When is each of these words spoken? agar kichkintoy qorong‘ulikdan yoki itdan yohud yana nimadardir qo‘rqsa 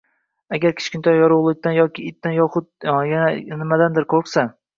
agar 0.55 0.71
kichkintoy 0.79 1.19
qorong‘ulikdan 1.23 1.75
yoki 1.75 2.07
itdan 2.13 2.35
yohud 2.39 2.67
yana 2.89 3.61
nimadardir 3.61 4.11
qo‘rqsa 4.17 4.49